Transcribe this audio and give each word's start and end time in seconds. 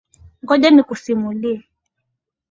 Ngoja 0.43 0.69
nikusimulie. 0.71 1.57